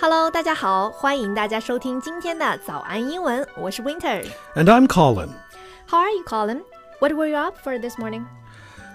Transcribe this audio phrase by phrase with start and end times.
[0.00, 4.26] Hello，大家好，欢迎大家收听今天的早安英文，我是 Winter。
[4.54, 5.30] And I'm Colin.
[5.88, 6.62] How are you, Colin?
[7.00, 8.24] What were you up for this morning?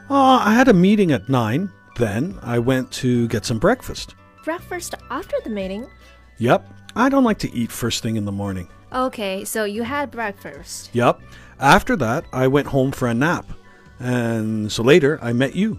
[0.10, 1.70] Uh, I had a meeting at 9.
[1.96, 4.15] Then I went to get some breakfast.
[4.46, 5.87] Breakfast after the meeting.
[6.37, 6.63] Yep,
[6.96, 8.67] I don't like to eat first thing in the morning.
[8.92, 10.90] Okay, so you had breakfast.
[10.94, 11.19] Yep.
[11.60, 13.46] After that, I went home for a nap.
[13.99, 15.78] And so later, I met you.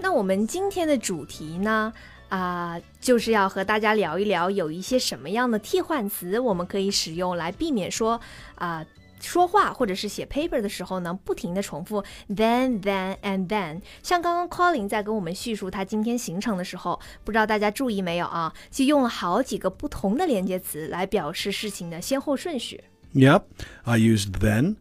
[0.00, 1.92] 那我们今天的主题呢，
[2.29, 8.19] 啊、就是要和大家聊一聊有一些什么样的替换词我们可以使用来避免说
[8.55, 8.85] 啊、
[9.19, 13.81] 说话或者是写 paper 的时候呢，不停的重复 then then and then。
[14.03, 18.53] 像刚刚 Colin 在跟我们叙述他今天行程的时候，不知道大家注意没有啊？
[18.69, 22.83] 就用了好几个不同的连接词来表示事情的先后顺序。
[23.15, 23.43] Yep,
[23.85, 24.75] I used then,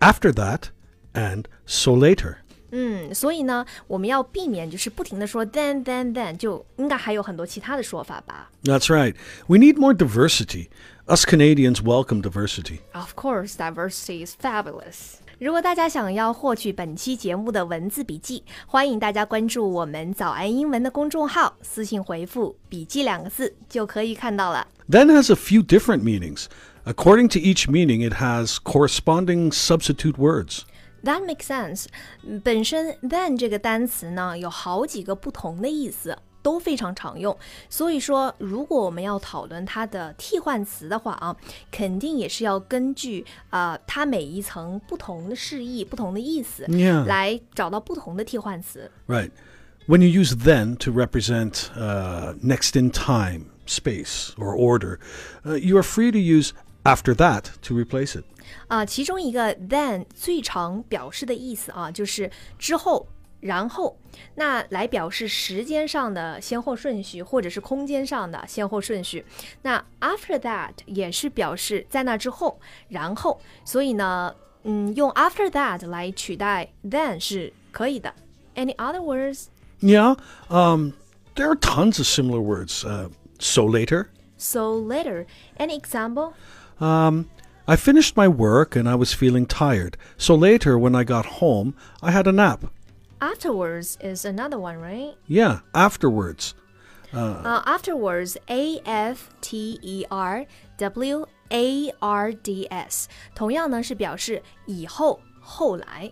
[0.00, 0.64] after that,
[1.14, 2.38] and so later.
[2.71, 8.49] 嗯，所以呢，我们要避免就是不停的说 then then then，就应该还有很多其他的说法吧。
[8.63, 9.15] That's right.
[9.47, 10.69] We need more diversity.
[11.05, 12.79] Us Canadians welcome diversity.
[12.93, 15.17] Of course, diversity is fabulous.
[15.39, 24.67] 如果大家想要获取本期节目的文字笔记，欢迎大家关注我们“早安英文”的公众号，私信回复“笔记”两个字就可以看到了。
[24.89, 26.45] Then has a few different meanings.
[26.85, 30.61] According to each meaning, it has corresponding substitute words.
[31.03, 31.85] That makes sense.
[32.23, 36.17] 嗯本身 then 这个单词呢，有好几个不同的意思。
[36.43, 37.33] 都非常常用，
[37.69, 41.33] 所以说，如果我们要讨论它的替换词的话啊，
[41.71, 47.05] 肯定也是要根据啊、呃它每一层不同的释义、不同的意思 Yeah.
[47.05, 48.91] 来找到不同的替换词。
[49.07, 49.31] Right.
[49.87, 54.99] When you use then to represent uh, next in time, space, or order,
[55.45, 56.51] uh, you are free to use
[56.87, 58.23] after that to replace it.
[58.67, 63.07] 啊、其中一个 then 最常表示的意思啊，就是之后、
[63.39, 63.97] 然后，
[64.35, 69.25] 那来表示时间上的先后顺序，或者是空间上的先后顺序。
[69.61, 72.59] 那 after that 也是表示在那之后，
[72.89, 78.13] 然后，所以呢，嗯，用 after that 来取代 then 是可以的。
[78.55, 79.45] Any other words?
[79.81, 80.15] Yeah.
[80.49, 80.93] Um,
[81.35, 82.85] there are tons of similar words.
[82.85, 83.09] Uh,
[83.39, 84.07] so later.
[84.37, 85.25] So later.
[85.57, 86.33] Any example?
[86.79, 87.29] Um,
[87.67, 89.97] I finished my work and I was feeling tired.
[90.17, 92.65] So later, when I got home, I had a nap.
[93.19, 95.15] Afterwards is another one, right?
[95.27, 96.53] Yeah, afterwards.
[97.13, 100.45] 呃、a f t e r w a r d s A F T E R
[100.77, 106.11] W A R D S，同样呢是表示以后、后来。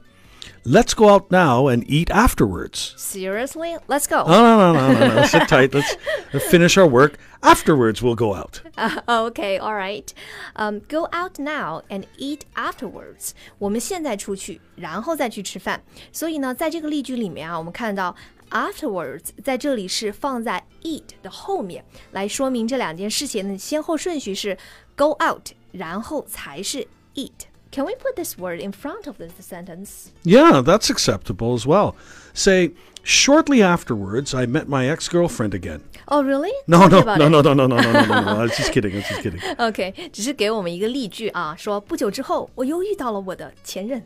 [0.64, 2.94] Let's go out now and eat afterwards.
[2.96, 4.24] Seriously, let's go.
[4.28, 5.24] No, no, no, no, no, no.
[5.26, 5.74] Sit tight.
[5.74, 5.96] Let's
[6.50, 7.18] finish our work.
[7.42, 8.62] Afterwards, we'll go out.
[9.08, 10.14] okay, all right.
[10.56, 13.32] Um, go out now and eat afterwards.
[13.58, 15.82] 我们现在出去，然后再去吃饭。
[16.12, 18.16] 所以呢，在这个例句里面啊，我们看到
[18.52, 24.56] afterwards 在这里是放在 eat 的后面，来说明这两件事情的先后顺序是
[24.96, 27.32] go out，然后才是 eat。
[27.76, 30.12] Can we put this word in front of this sentence?
[30.24, 31.96] Yeah, that's acceptable as well.
[32.34, 35.82] Say, shortly afterwards, I met my ex girlfriend again.
[36.10, 36.52] Oh, really?
[36.68, 37.30] No, Tell me no, about no, it.
[37.30, 38.40] no, no, no, no, no, no, no, no.
[38.40, 38.92] I was just kidding.
[38.92, 39.40] I was just kidding.
[39.58, 44.04] OK，只是给我们一个例句啊，说不久之后我又遇到了我的前任。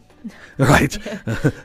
[0.58, 1.00] Right.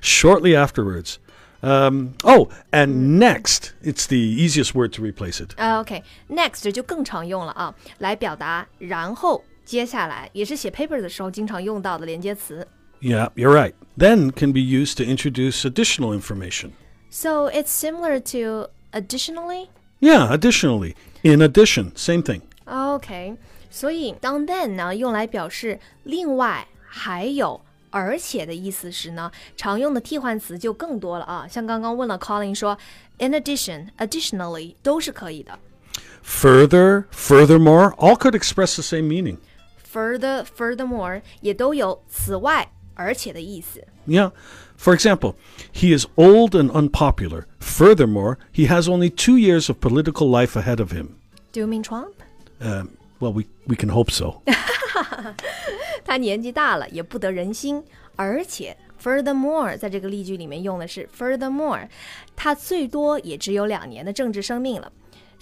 [0.00, 1.16] shortly afterwards.
[1.62, 3.72] Um, oh, and next.
[3.82, 5.52] It's the easiest word to replace it.
[5.58, 12.66] 啊，OK，next、就更常用了啊，来表达然后 接下来，也是写 paper 的时候经常用到的连接词。
[13.00, 13.72] Yeah, you're right.
[13.96, 16.72] Then can be used to introduce additional information.
[17.10, 19.68] So it's similar to additionally.
[20.00, 20.94] Yeah, additionally.
[21.22, 22.42] In addition, same thing.
[22.64, 23.36] OK，
[23.70, 27.60] 所以当 then 呢用来表示另外还有。
[27.92, 31.44] 而且的意思时呢，常用的替换词就更多了啊。
[31.50, 32.78] 像刚刚问了 Colin 说，
[33.18, 35.58] in addition、additionally 都是可以的。
[36.24, 39.38] Further, furthermore, all could express the same meaning.
[39.92, 43.84] Further, furthermore 也都有此外而且的意思。
[44.06, 44.30] Yeah.
[44.78, 45.34] For example,
[45.72, 47.44] he is old and unpopular.
[47.60, 51.16] Furthermore, he has only two years of political life ahead of him.
[51.52, 52.12] Do you mean Trump？
[52.60, 54.42] Um, well, we, we can hope so.
[56.04, 57.82] 他年纪大了，也不得人心，
[58.16, 61.88] 而且 furthermore 在这个例句里面用的是 furthermore，
[62.36, 64.90] 他最多也只有两年的政治生命了。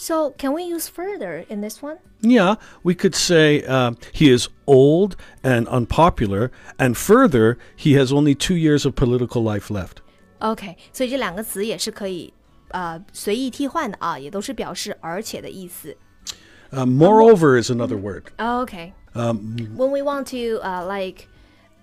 [0.02, 1.98] So can we use further in this one?
[2.20, 8.34] Yeah, we could say uh, he is old and unpopular, and further, he has only
[8.34, 9.98] two years of political life left.
[10.40, 12.32] OK，所以这两个词也是可以
[12.68, 15.96] 呃随意替换的啊，也都是表示而且的意思。
[16.70, 18.24] Uh, moreover is another word.
[18.36, 21.26] OK， Um, when we want to uh, like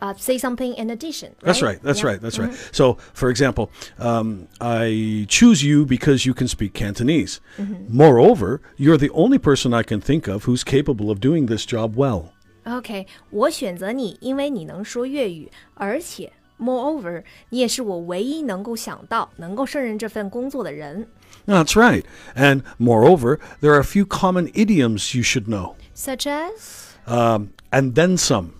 [0.01, 1.35] uh, say something in addition.
[1.41, 1.81] That's right.
[1.81, 2.19] That's right.
[2.21, 2.53] That's right.
[2.71, 7.39] So, for example, um, I choose you because you can speak Cantonese.
[7.87, 11.95] Moreover, you're the only person I can think of who's capable of doing this job
[11.95, 12.31] well.
[12.65, 21.07] OK，我选择你，因为你能说粤语，而且 moreover，你也是我唯一能够想到能够胜任这份工作的人。
[21.45, 22.03] That's right.
[22.35, 25.75] And moreover, there are a few common idioms you should know.
[25.93, 28.53] Such as Um, and then some.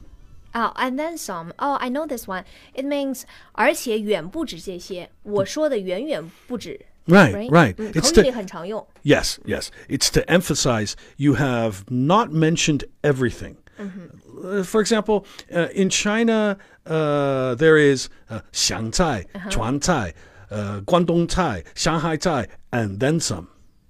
[0.53, 1.51] Oh, and then some.
[1.59, 2.45] Oh, I know this one.
[2.73, 5.09] It means 而且远不止这些。
[5.23, 6.79] 我说的远远不止。
[7.07, 7.75] Right, Right, right.
[7.77, 8.87] 嗯 It's 口语里 to, 很常用。
[9.03, 9.67] yes, yes.
[9.89, 13.57] It's to emphasize you have not mentioned everything.
[13.77, 20.13] Uh, for example, uh, in China, uh, there is uh, 湘菜, Chuan Cai,
[20.49, 23.49] uh, Guangdong Cai, Shanghai Cai, and then some.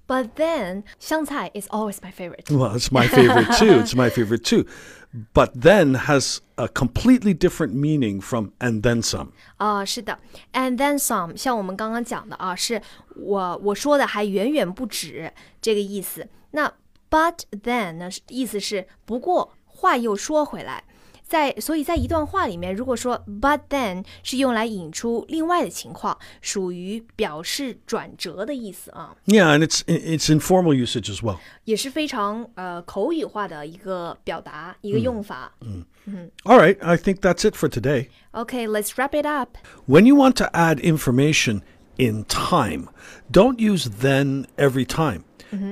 [0.10, 2.52] But then 香菜 is always my favorite.
[2.52, 3.80] Well, it's my favorite too.
[3.80, 4.66] It's my favorite too.
[5.34, 9.30] But then has a completely different meaning from and then some.
[9.57, 10.19] 啊、是的，
[10.54, 12.81] and then some，像我们刚刚讲的啊，是
[13.16, 16.28] 我我说的还远远不止这个意思。
[16.52, 16.72] 那
[17.10, 20.84] but then 呢，是意思是不过话又说回来，
[21.30, 31.38] 在所以在一段话里面，如果说 but then 是用来引出另外的情况，属于表示转折的意思啊， Yeah, and it's it's informal usage as well.
[31.63, 35.52] 也是非常呃口语化的一个表达一个用法。
[36.44, 38.10] All right, I think that's it for today.
[38.31, 39.57] OK，let's、wrap it up。
[39.88, 41.62] When you want to add information
[41.98, 42.90] in time,
[43.31, 45.24] don't use then every time.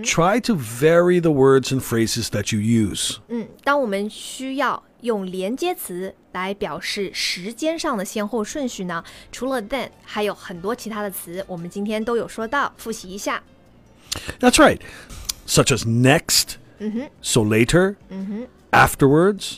[0.03, 3.17] Try to vary the words and phrases that you use.
[3.27, 13.43] 嗯，当我们需要用连接词来表示时间上的先后顺序呢，除了 then，还有很多其他的词，我们今天都有说到，复习一下。
[14.39, 14.79] That's right.
[15.45, 16.57] Such as next,
[17.21, 17.97] so later,
[18.71, 19.57] afterwards,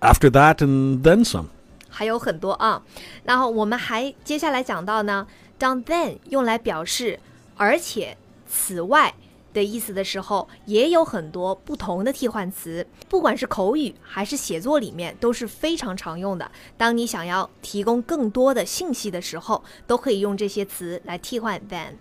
[0.00, 1.46] after that, and then some.
[1.88, 2.82] 还有很多啊。
[3.24, 5.26] 然后我们还接下来讲到呢，
[5.56, 7.18] 当 then 用来表示
[7.56, 9.14] 而且、此外
[9.54, 16.50] 的意思的时候，也有很多不同的替换词，不管是口语还是写作里面都是非常常用的。
[16.76, 21.94] 当你想要提供更多的信息的时候，都可以用这些词来替换 then。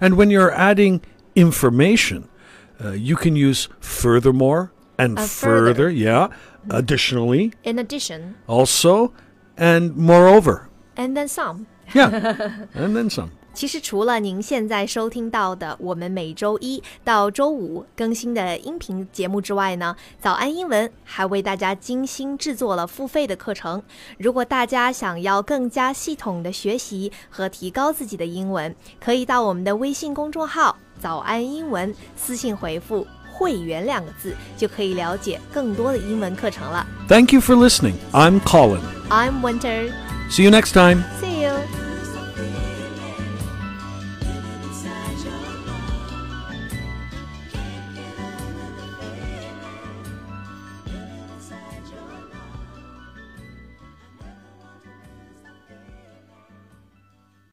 [0.00, 1.00] And when you're adding
[1.34, 2.22] information,
[2.80, 5.74] uh, you can use furthermore and Uh, further.
[5.74, 6.30] further, yeah,
[6.70, 9.12] additionally, In addition, also,
[9.56, 10.68] and moreover.
[10.96, 11.66] and then some。
[11.94, 12.10] Yeah,
[12.74, 13.30] and then some.
[13.54, 23.82] 其实除了您现在收听到的我们每周一到周五更新的音频节目之外呢，早安英文还为大家精心制作了付费的课程。
[24.16, 36.86] 如果大家想要更加系统的学习和提高自己的英文，可以到我们的微信公众号“早安英文”私信回复“会员”两个字，就可以了解更多的英文课程了。
[37.08, 37.94] Thank you for listening.
[38.12, 38.82] I'm Colin.
[39.10, 39.90] I'm Winter.
[40.30, 41.02] See you next time.
[41.20, 41.31] See